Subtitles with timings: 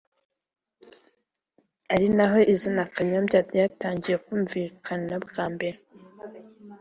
[1.93, 5.77] ari naho izina Kanyombya ryatangiye kumvikana bwa mbere»